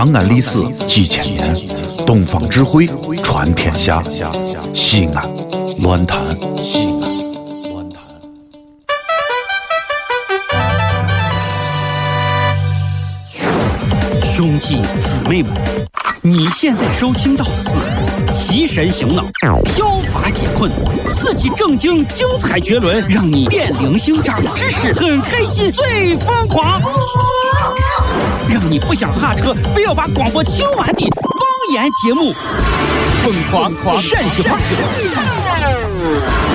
[0.00, 1.54] 长安历史几千年，
[2.06, 2.88] 东方智慧
[3.22, 4.02] 传天下。
[4.72, 5.30] 西安，
[5.76, 6.18] 乱谈
[6.62, 8.02] 西安，乱谈。
[14.24, 15.52] 兄弟姊妹们，
[16.22, 17.68] 你现在收听到的是
[18.48, 19.22] 《提神醒脑、
[19.66, 20.72] 飘乏解困、
[21.08, 26.80] 刺激正经、精彩绝伦》，让你变灵星、长知识、很开心、最疯狂，
[28.48, 31.32] 让你不想下车，非要把广播听完的方
[31.72, 32.32] 言节目，
[33.22, 34.58] 疯狂狂陕西话。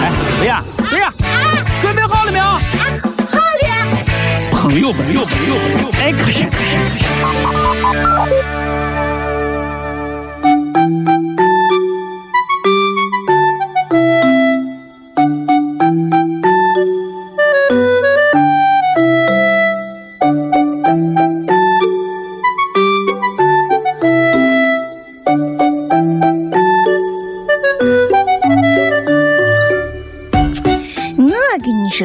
[0.00, 0.62] 哎，谁呀？
[0.88, 1.12] 谁呀？
[1.80, 2.44] 准备好了没有？
[2.44, 2.60] 好了。
[4.52, 8.89] 朋友，朋友，朋友，朋友，哎，可是，可是，可是。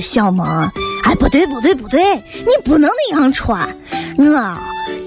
[0.00, 0.70] 小萌，
[1.04, 3.68] 哎，不对，不对，不对，你不能那样穿。
[4.16, 4.58] 我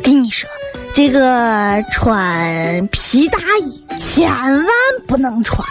[0.04, 0.50] 跟你说，
[0.94, 4.68] 这个穿皮大衣千万
[5.08, 5.68] 不能穿，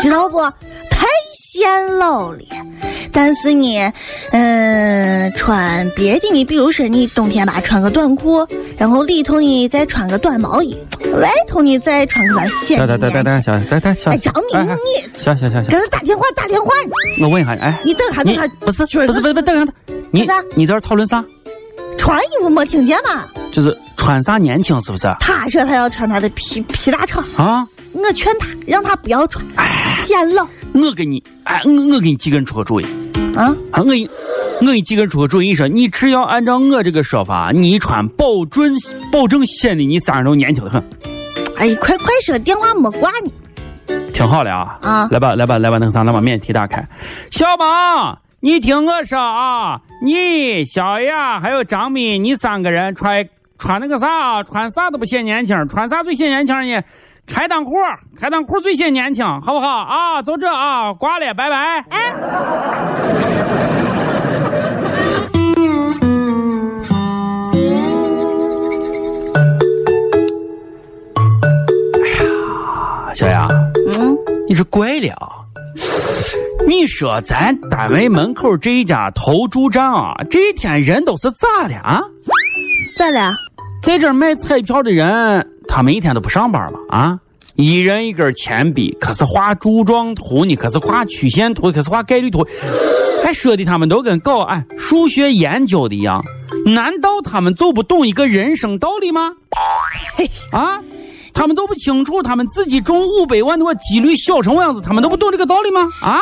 [0.00, 0.38] 知道不？
[1.08, 2.38] 太显老了。
[3.10, 3.92] 但是呢，
[4.30, 10.76] 嗯，穿别的呢，比如说你冬天吧，穿个短裤，然后里头呢再穿个短毛衣，
[11.16, 14.10] 外头呢再穿个啥显等等等等等，小等等小。
[14.10, 16.70] 哎，张明，哎哎你行行行行给，他打电话，打电话，
[17.22, 19.72] 我问一下，哎，你等下，等下，不是不是不是不是等一下，
[20.10, 21.24] 你干啥你在这儿讨论啥？
[21.96, 23.26] 穿衣服没听见吗？
[23.52, 25.08] 就是穿啥年轻是不是？
[25.18, 29.44] 他说他要穿他的皮皮大长，啊，我劝他让他不要穿，
[30.04, 30.46] 显老
[30.80, 32.86] 我给你，哎，我我给你几个人出个主意
[33.34, 33.54] 啊！
[33.72, 34.10] 啊，我给你
[34.60, 38.72] 我给你几个人出个主意，说你只要按照我这个说法，你一穿保准
[39.12, 40.82] 保证显得你三十都年轻的很。
[41.56, 43.30] 哎，快快说，电话没挂呢。
[44.12, 44.78] 听好了啊！
[44.82, 46.86] 啊来吧，来吧，来吧，那个啥，来把免提打开。
[47.30, 53.24] 小王，你听我说啊，你小雅还有张敏，你三个人穿
[53.58, 56.82] 穿那个啥，穿啥都不显年轻，穿啥最显年轻呢？
[57.28, 57.76] 开裆裤，
[58.18, 60.22] 开裆裤最显年轻，好不好啊？
[60.22, 61.84] 就这啊，挂了，拜拜。
[61.90, 62.14] 哎，
[73.14, 73.48] 小杨。
[73.86, 74.16] 嗯，
[74.48, 75.28] 你是怪了啊！
[76.66, 82.02] 你说咱单位门口这一家投注站啊，这一天人都是咋的啊？
[82.98, 83.32] 咋了？
[83.82, 86.78] 在这儿买彩票的人，他们一天都不上班了？
[86.88, 87.20] 啊，
[87.54, 92.44] 一人一根铅笔，可是画柱状图你，可是画曲线图，可是画概率图，
[93.22, 96.24] 还说的他们都跟搞哎数学研究的一样。
[96.64, 99.32] 难道他们就不懂一个人生道理吗？
[100.50, 100.80] 啊？
[101.34, 105.88] 他们都不清楚，他们自己中五百万的话几率小成我样子，他们都不懂这个道理吗？
[106.02, 106.20] 啊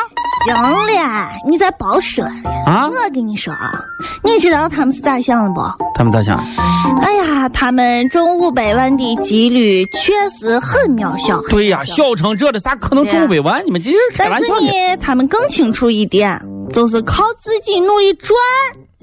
[0.55, 2.31] 行了，你再别说了。
[2.67, 2.89] 啊！
[2.89, 3.73] 我跟你说啊，
[4.23, 5.61] 你知道他们是咋想的不？
[5.95, 6.39] 他们咋想？
[7.03, 11.41] 哎呀，他们中五百万的几率确实很渺小。
[11.49, 13.65] 对呀、渺小小成这的咋可能中五百万？
[13.65, 14.73] 你们这是开但是玩笑呢？
[14.73, 16.41] 呢，他们更清楚一点，
[16.73, 18.37] 就是靠自己努力赚，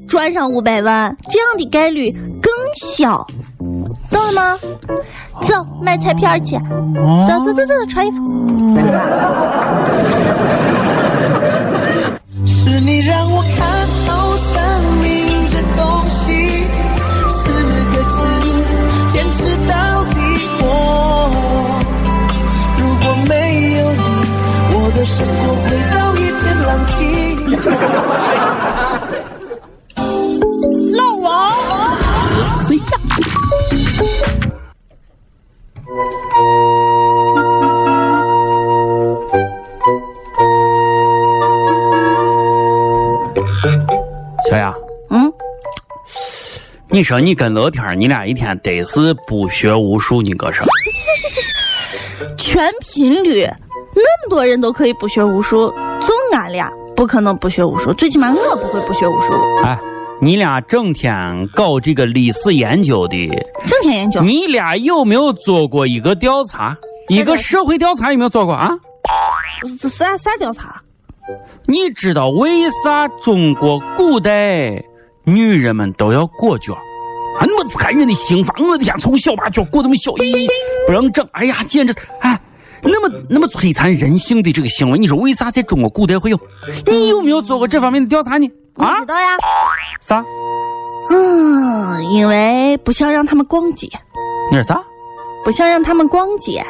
[0.08, 2.12] 赚上五百万，这样的概率
[2.42, 3.26] 更小，
[4.10, 4.60] 懂了吗？
[5.42, 8.18] 走，买彩票去，哦走走走走，穿衣服。
[44.50, 44.74] 小雅，
[45.10, 45.32] 嗯，
[46.90, 50.66] 你说你跟乐天儿，你俩一天得是不学无术，你哥说
[52.38, 53.46] 全频率，
[53.96, 55.70] 那么多人都可以不学无术，
[56.02, 59.34] 就俺俩不可能不学无术，最起码我不会不学无术，
[59.64, 59.80] 哎，
[60.22, 63.28] 你俩整天搞这个历史研究的，
[63.66, 64.22] 整天研究。
[64.22, 66.78] 你俩有没有做过一个调查？
[67.08, 68.70] 一个社会调查有没有做过啊？
[69.80, 70.82] 这啥啥调查？
[71.66, 74.84] 你知道为啥中国古代
[75.24, 76.74] 女人们都要裹脚？
[76.74, 78.54] 啊，那么残忍的刑罚！
[78.60, 80.48] 我的天，从小把脚裹那么小，咦，
[80.86, 82.40] 不让整，哎呀，简直，哎，
[82.84, 86.40] 那么那么摧残人性的这个行为，你说为啥在中国古代会有？
[86.86, 88.48] 你有没有做过这方面的调查呢？
[88.76, 89.06] 啊知？
[89.08, 89.38] 道呀？
[90.02, 90.24] 啥？
[91.10, 93.88] 嗯，因为不想让他们逛街，
[94.52, 94.80] 你说啥？
[95.44, 96.64] 不想让他们逛街。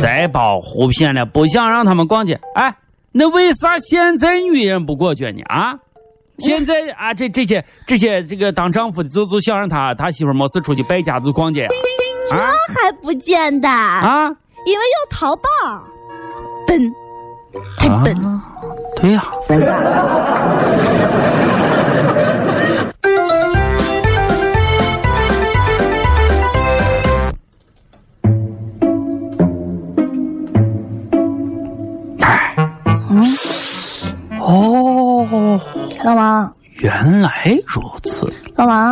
[0.00, 2.40] 再包胡片了，不想让他们逛街。
[2.54, 2.74] 哎，
[3.16, 5.40] 那为啥现在女人不过去呢？
[5.44, 5.78] 啊？
[6.38, 11.70] 现在啊，这这些这些这个当丈夫的，就就想让他他媳妇没事出去败家子逛街啊？
[12.28, 12.36] 这
[12.74, 14.28] 还不简单啊？
[14.66, 15.42] 因为有淘宝，
[16.66, 16.92] 笨，
[17.78, 18.16] 太笨。
[18.24, 18.42] 啊
[18.96, 19.58] 对呀、哎，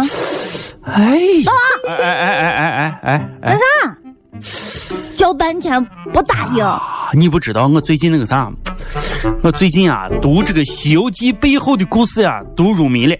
[0.02, 3.96] 老王，哎，哎哎哎哎哎哎哎，啥？
[5.16, 6.66] 叫半天不答应。
[7.14, 8.50] 你不知道我最近那个啥，
[9.42, 13.14] 我最近啊读这个《西游记》背后的故事呀、读入迷了。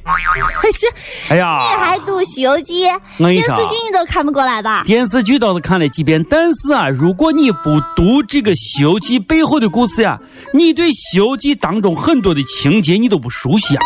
[0.74, 0.86] 是，
[1.28, 2.86] 哎呀，你还读《西游记》？
[3.18, 4.82] 电视剧你都看不过来吧？
[4.84, 10.18] 电视剧倒是看了几遍，但是啊，如果你不读这个《西游记》背后的故事呀、
[10.52, 13.84] 你对《西游记》当中很多的情节你都不熟悉啊！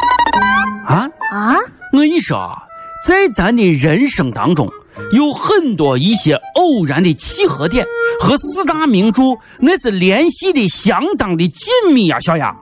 [0.87, 1.57] 啊，啊？
[1.93, 2.63] 我跟你说啊，
[3.07, 4.69] 在咱的人生当中，
[5.13, 7.87] 有很多一些偶然的契合点
[8.19, 9.23] 和四大名著
[9.61, 12.53] 那是联系的相当的紧密呀、小雅。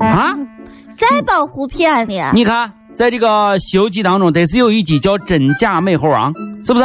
[0.00, 0.34] 啊，
[0.96, 6.32] 再保护片里，你看，在这个《西游记》当中，得是有一集叫真假美猴王，
[6.64, 6.84] 是不是？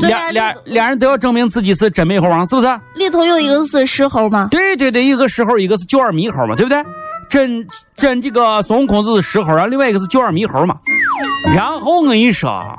[0.00, 2.80] 俩俩俩人都要证明自己是真美猴王，是不是？
[2.96, 4.48] 里头有一个是石猴吗？
[4.50, 6.82] 对对对，一个石猴，一个是九耳猕猴嘛，对不对？
[7.28, 7.66] 真
[7.96, 10.76] 真这个孙悟空是石猴啊，另外一个是九耳猕猴嘛。
[11.54, 12.78] 然后我跟你说啊，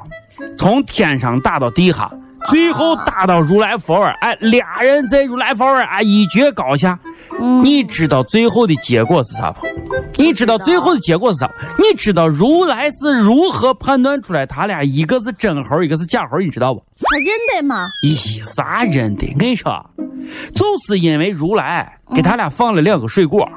[0.57, 2.11] 从天上打到地下，
[2.47, 6.97] 最后打到如来佛儿，哎，俩人在如来佛儿啊一决高下。
[7.63, 9.61] 你知道最后的结果是啥不？
[10.15, 11.51] 你知道最后的结果是啥？
[11.77, 16.39] 你知道如来是如何判断出来他俩一个是真猴，一个是假猴？
[16.39, 16.79] 你知道不？
[17.01, 17.87] 他认得吗？
[18.03, 19.31] 咦，啥认得？
[19.33, 19.85] 我跟你说，
[20.55, 23.49] 就是因为如来给他俩放了两个水果，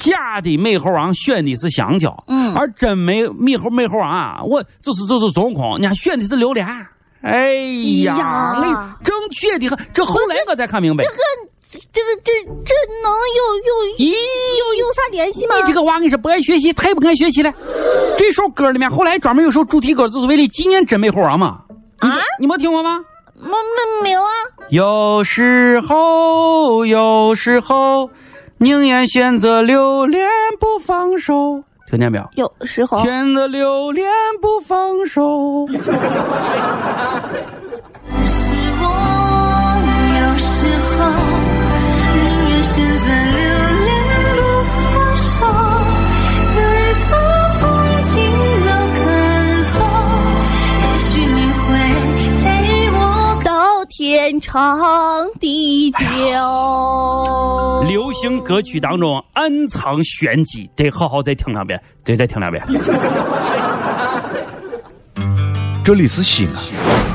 [0.00, 6.66] 假的美猴王选的是香蕉，嗯而真美美猴美猴王啊，我就是就是孙悟空，人家选的是榴莲。
[7.22, 7.52] 哎
[8.04, 11.04] 呀，呀正确的很，这后来我才看明白。
[11.04, 11.16] 这个
[11.92, 12.32] 这个这
[12.64, 15.54] 这能有有咦，有有啥联系吗？
[15.60, 17.52] 你这个娃，你是不爱学习，太不爱学习了。
[18.16, 21.60] 这首歌里面后来专门有首主题歌，就是为了纪念真美猴王嘛。
[21.98, 22.98] 啊你没听过吗？
[23.36, 24.28] 没没没有啊？
[24.70, 28.10] 有时候，有时候，
[28.62, 30.28] 宁愿选择留恋
[30.60, 31.64] 不放手。
[31.88, 32.28] 听见没有？
[32.34, 34.06] 有时候选择留恋
[34.42, 35.66] 不放手。
[35.66, 35.80] 是
[38.82, 38.84] 我
[40.20, 41.08] 有时候
[42.14, 42.20] 宁
[42.50, 43.40] 愿选择留
[43.86, 43.88] 恋
[44.36, 44.76] 不放
[45.16, 45.30] 手，
[46.54, 46.60] 等
[47.10, 47.12] 到
[47.56, 47.62] 风
[48.02, 48.12] 景
[48.60, 48.68] 都
[49.00, 49.00] 看
[49.72, 49.74] 透，
[50.82, 51.64] 也许你会
[52.42, 52.44] 陪
[52.92, 53.00] 我。
[53.42, 53.48] 到
[53.86, 55.98] 天长地久。
[58.10, 62.60] 流行歌曲当中暗藏玄机，得好好再听两遍，得再听两遍。
[65.84, 66.52] 这里是西安，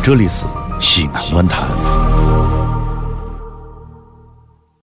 [0.01, 0.45] 这里是
[0.79, 1.67] 西安论坛。